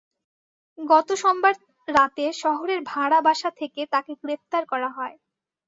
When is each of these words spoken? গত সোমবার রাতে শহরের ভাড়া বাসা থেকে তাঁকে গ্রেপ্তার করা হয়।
গত 0.77 1.09
সোমবার 1.21 1.53
রাতে 1.87 2.25
শহরের 2.41 2.79
ভাড়া 2.85 3.19
বাসা 3.21 3.49
থেকে 3.59 3.81
তাঁকে 3.93 4.13
গ্রেপ্তার 4.21 4.63
করা 4.71 4.89
হয়। 4.97 5.15